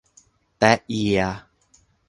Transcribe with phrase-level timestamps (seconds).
[0.57, 1.19] แต๊ะเอีย